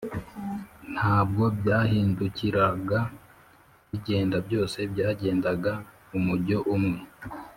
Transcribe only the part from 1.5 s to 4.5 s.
byahindukiraga bigenda,